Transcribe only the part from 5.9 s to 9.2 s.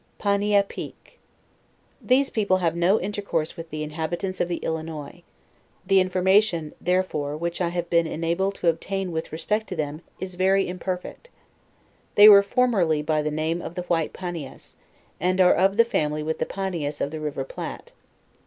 information, therefore, which I have been enabled to obtain